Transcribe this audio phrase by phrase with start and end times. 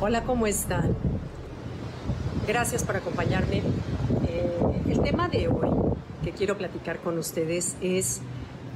[0.00, 0.94] Hola, ¿cómo están?
[2.46, 3.64] Gracias por acompañarme.
[4.28, 5.70] Eh, el tema de hoy
[6.22, 8.20] que quiero platicar con ustedes es,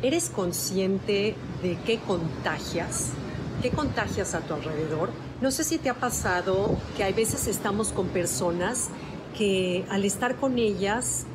[0.03, 3.11] ¿eres consciente de qué contagias?
[3.63, 5.11] ¿Qué contagias a tu alrededor?
[5.40, 8.89] No sé si te ha pasado que hay veces estamos con personas
[9.39, 11.27] que al estar con ellas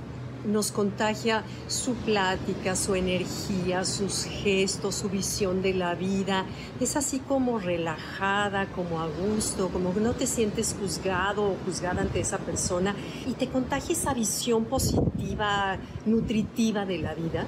[0.47, 6.45] nos contagia su plática, su energía, sus gestos, su visión de la vida.
[6.79, 12.19] Es así como relajada, como a gusto, como no te sientes juzgado o juzgada ante
[12.19, 12.95] esa persona
[13.27, 17.45] y te contagia esa visión positiva, nutritiva de la vida.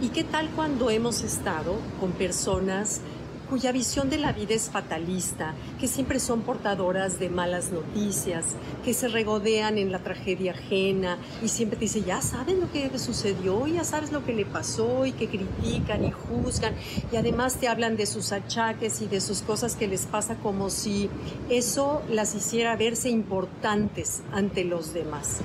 [0.00, 3.00] ¿Y qué tal cuando hemos estado con personas
[3.48, 8.94] cuya visión de la vida es fatalista, que siempre son portadoras de malas noticias, que
[8.94, 13.66] se regodean en la tragedia ajena y siempre te dicen, ya saben lo que sucedió,
[13.66, 16.74] ya sabes lo que le pasó y que critican y juzgan
[17.12, 20.70] y además te hablan de sus achaques y de sus cosas que les pasa como
[20.70, 21.08] si
[21.48, 25.38] eso las hiciera verse importantes ante los demás.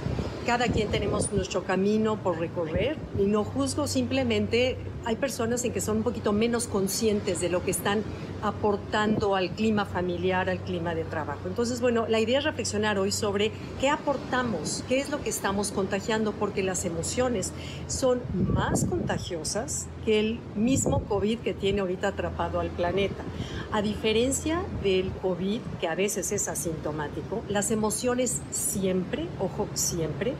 [0.46, 5.82] Cada quien tenemos nuestro camino por recorrer y no juzgo, simplemente hay personas en que
[5.82, 8.04] son un poquito menos conscientes de lo que están
[8.42, 11.48] aportando al clima familiar, al clima de trabajo.
[11.48, 15.72] Entonces, bueno, la idea es reflexionar hoy sobre qué aportamos, qué es lo que estamos
[15.72, 17.54] contagiando, porque las emociones
[17.88, 23.24] son más contagiosas que el mismo COVID que tiene ahorita atrapado al planeta.
[23.72, 30.34] A diferencia del COVID, que a veces es asintomático, las emociones siempre, ojo, siempre,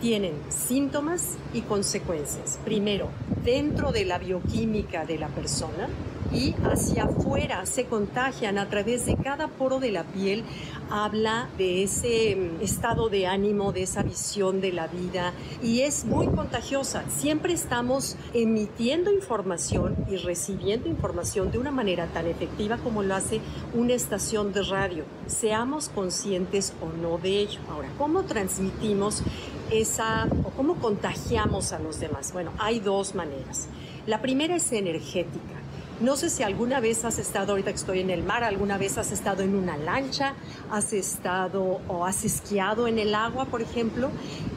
[0.00, 2.58] tienen síntomas y consecuencias.
[2.64, 3.08] Primero,
[3.44, 5.88] dentro de la bioquímica de la persona,
[6.32, 10.44] y hacia afuera se contagian a través de cada poro de la piel.
[10.90, 16.04] Habla de ese mm, estado de ánimo, de esa visión de la vida y es
[16.04, 17.04] muy contagiosa.
[17.10, 23.40] Siempre estamos emitiendo información y recibiendo información de una manera tan efectiva como lo hace
[23.74, 25.04] una estación de radio.
[25.26, 27.60] Seamos conscientes o no de ello.
[27.70, 29.22] Ahora, ¿cómo transmitimos
[29.70, 32.32] esa o cómo contagiamos a los demás?
[32.32, 33.68] Bueno, hay dos maneras.
[34.06, 35.58] La primera es energética
[36.00, 38.98] no sé si alguna vez has estado, ahorita que estoy en el mar, alguna vez
[38.98, 40.34] has estado en una lancha,
[40.70, 44.10] has estado o has esquiado en el agua, por ejemplo,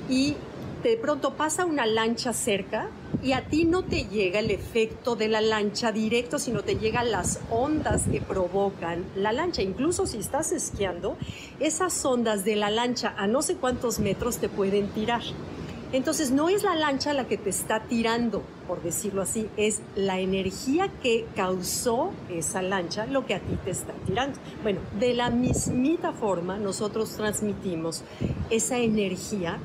[0.09, 0.35] y
[0.83, 2.89] de pronto pasa una lancha cerca
[3.21, 7.11] y a ti no te llega el efecto de la lancha directo, sino te llegan
[7.11, 9.61] las ondas que provocan la lancha.
[9.61, 11.17] Incluso si estás esquiando,
[11.59, 15.21] esas ondas de la lancha a no sé cuántos metros te pueden tirar.
[15.93, 20.19] Entonces no es la lancha la que te está tirando, por decirlo así, es la
[20.19, 24.39] energía que causó esa lancha lo que a ti te está tirando.
[24.63, 28.03] Bueno, de la mismita forma nosotros transmitimos
[28.49, 29.59] esa energía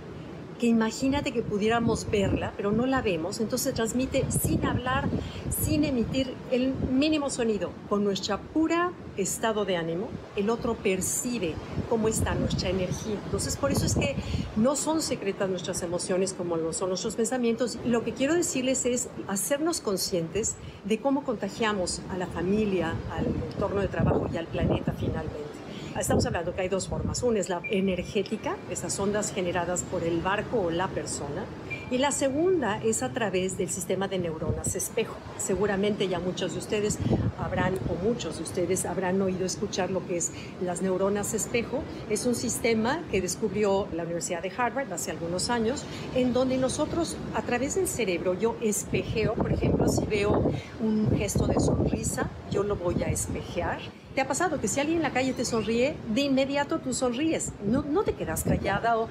[0.58, 5.08] que imagínate que pudiéramos verla, pero no la vemos, entonces transmite sin hablar,
[5.50, 11.54] sin emitir el mínimo sonido, con nuestra pura estado de ánimo, el otro percibe
[11.88, 13.18] cómo está nuestra energía.
[13.24, 14.16] Entonces, por eso es que
[14.56, 17.78] no son secretas nuestras emociones como lo son nuestros pensamientos.
[17.84, 23.80] Lo que quiero decirles es hacernos conscientes de cómo contagiamos a la familia, al entorno
[23.80, 25.65] de trabajo y al planeta finalmente.
[25.98, 27.22] Estamos hablando que hay dos formas.
[27.22, 31.44] Una es la energética, esas ondas generadas por el barco o la persona.
[31.90, 35.16] Y la segunda es a través del sistema de neuronas espejo.
[35.38, 36.98] Seguramente ya muchos de ustedes
[37.38, 41.82] habrán, o muchos de ustedes habrán oído escuchar lo que es las neuronas espejo.
[42.10, 47.16] Es un sistema que descubrió la Universidad de Harvard hace algunos años, en donde nosotros
[47.34, 52.62] a través del cerebro yo espejeo, por ejemplo, si veo un gesto de sonrisa, yo
[52.62, 53.80] lo voy a espejear
[54.16, 57.52] ¿Te ha pasado que si alguien en la calle te sonríe, de inmediato tú sonríes?
[57.66, 59.10] No, no te quedas callada o,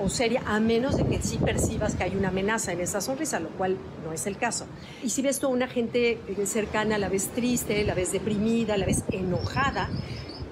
[0.00, 3.40] o, seria, a menos de que sí percibas que hay una amenaza en esa sonrisa,
[3.40, 4.66] lo cual no es el caso.
[5.02, 8.76] Y si ves tú a una gente eh, cercana, la vez triste, la vez deprimida,
[8.76, 9.88] la vez enojada,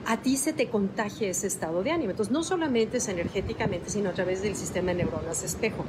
[0.06, 2.12] a ti se te contagia ese estado de ánimo.
[2.12, 5.84] Entonces, no solamente es energéticamente, sino a través del sistema de neuronas espejo.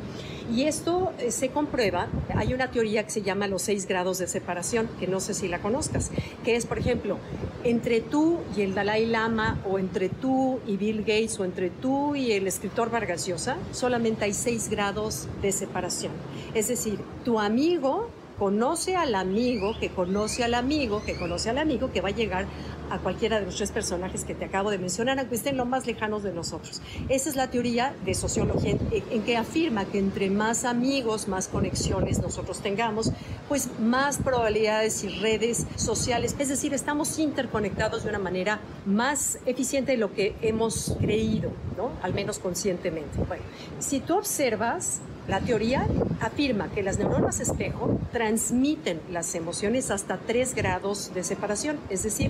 [0.53, 4.27] Y esto eh, se comprueba, hay una teoría que se llama los seis grados de
[4.27, 6.11] separación, que no sé si la conozcas,
[6.43, 7.19] que es, por ejemplo,
[7.63, 12.15] entre tú y el Dalai Lama, o entre tú y Bill Gates, o entre tú
[12.15, 16.11] y el escritor Vargas Llosa, solamente hay seis grados de separación.
[16.53, 21.91] Es decir, tu amigo conoce al amigo, que conoce al amigo, que conoce al amigo,
[21.91, 22.45] que va a llegar
[22.89, 25.87] a cualquiera de los tres personajes que te acabo de mencionar, aunque estén lo más
[25.87, 26.81] lejanos de nosotros.
[27.09, 32.19] Esa es la teoría de sociología en, que afirma que entre más amigos, más conexiones
[32.19, 33.11] nosotros tengamos,
[33.49, 39.93] pues más probabilidades y redes sociales, es decir, estamos interconectados de una manera más eficiente
[39.93, 41.91] de lo que hemos creído, ¿no?
[42.03, 43.17] Al menos conscientemente.
[43.27, 43.43] Bueno,
[43.79, 45.87] si tú observas La teoría
[46.21, 51.79] afirma que las neuronas espejo transmiten las emociones hasta 3 grados de separación.
[51.89, 52.29] Es decir,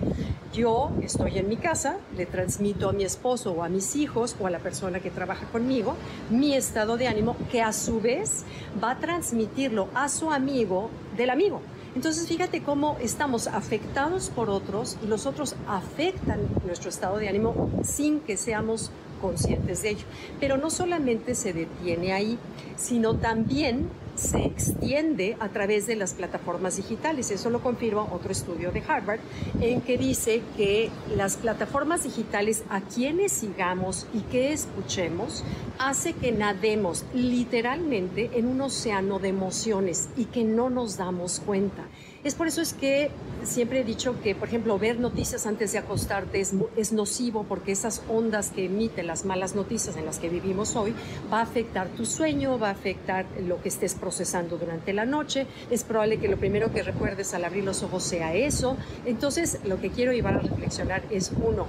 [0.54, 4.48] yo estoy en mi casa, le transmito a mi esposo o a mis hijos o
[4.48, 5.96] a la persona que trabaja conmigo
[6.30, 8.46] mi estado de ánimo que a su vez
[8.82, 11.62] va a transmitirlo a su amigo del amigo.
[11.96, 17.70] Entonces fíjate cómo estamos afectados por otros y los otros afectan nuestro estado de ánimo
[17.84, 20.06] sin que seamos conscientes de ello.
[20.40, 22.38] Pero no solamente se detiene ahí,
[22.76, 27.32] sino también se extiende a través de las plataformas digitales.
[27.32, 29.20] Eso lo confirma otro estudio de Harvard,
[29.60, 35.44] en que dice que las plataformas digitales a quienes sigamos y que escuchemos
[35.78, 41.84] hace que nademos literalmente en un océano de emociones y que no nos damos cuenta.
[42.26, 43.12] Es por eso es que
[43.44, 47.72] siempre he dicho que, por ejemplo, ver noticias antes de acostarte es, es, nocivo porque
[47.72, 50.96] esas ondas que emiten las malas noticias en las que vivimos hoy
[51.32, 55.46] va a afectar tu sueño, va a afectar lo que estés procesando durante la noche.
[55.70, 58.76] Es probable que lo primero que recuerdes al abrir los ojos sea eso.
[59.06, 61.68] Entonces, lo que quiero llevar a reflexionar es, uno,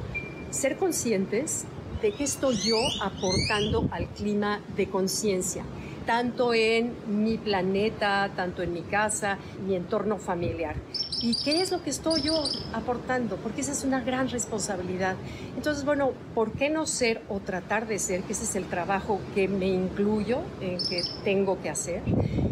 [0.49, 1.67] ser conscientes
[2.00, 5.64] de qué estoy yo aportando al clima de conciencia
[6.06, 9.37] tanto en mi planeta, tanto en mi casa,
[9.67, 10.76] mi entorno familiar.
[11.23, 13.37] ¿Y qué es lo que estoy yo aportando?
[13.37, 15.17] Porque esa es una gran responsabilidad.
[15.57, 19.19] Entonces, bueno, ¿por qué no ser o tratar de ser, que ese es el trabajo
[19.35, 22.03] que me incluyo, en que tengo que hacer?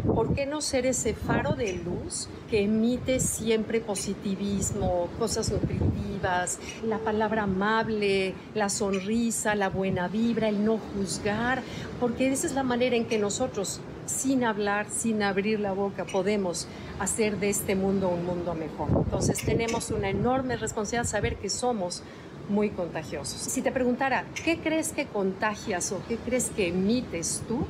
[0.03, 6.97] ¿Por qué no ser ese faro de luz que emite siempre positivismo, cosas nutritivas, la
[6.97, 11.61] palabra amable, la sonrisa, la buena vibra, el no juzgar?
[11.99, 16.67] Porque esa es la manera en que nosotros sin hablar, sin abrir la boca, podemos
[16.99, 18.89] hacer de este mundo un mundo mejor.
[19.03, 22.03] Entonces tenemos una enorme responsabilidad saber que somos
[22.49, 23.39] muy contagiosos.
[23.39, 27.65] Si te preguntara, ¿qué crees que contagias o qué crees que emites tú?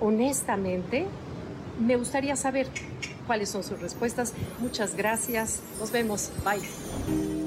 [0.00, 1.06] Honestamente,
[1.78, 2.68] me gustaría saber
[3.26, 4.32] cuáles son sus respuestas.
[4.60, 5.60] Muchas gracias.
[5.78, 6.30] Nos vemos.
[6.44, 7.43] Bye.